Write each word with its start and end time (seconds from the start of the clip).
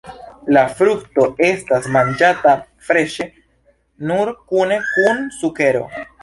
La 0.55 0.61
frukto 0.77 1.25
estas 1.47 1.89
manĝata 1.95 2.53
freŝe 2.87 3.27
nur 4.13 4.33
kune 4.55 4.81
kun 4.95 5.23
sukero. 5.39 5.85